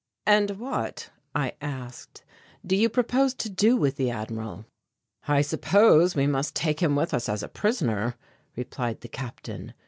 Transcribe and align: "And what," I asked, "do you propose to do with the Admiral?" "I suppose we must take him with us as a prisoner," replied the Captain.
"And 0.25 0.49
what," 0.57 1.11
I 1.35 1.53
asked, 1.61 2.23
"do 2.65 2.75
you 2.75 2.89
propose 2.89 3.35
to 3.35 3.49
do 3.51 3.77
with 3.77 3.97
the 3.97 4.09
Admiral?" 4.09 4.65
"I 5.27 5.43
suppose 5.43 6.15
we 6.15 6.25
must 6.25 6.55
take 6.55 6.79
him 6.79 6.95
with 6.95 7.13
us 7.13 7.29
as 7.29 7.43
a 7.43 7.47
prisoner," 7.47 8.15
replied 8.55 9.01
the 9.01 9.09
Captain. 9.09 9.75